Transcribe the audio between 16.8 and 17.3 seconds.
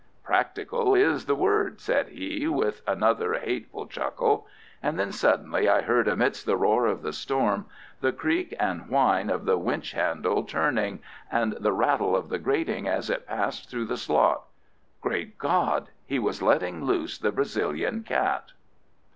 loose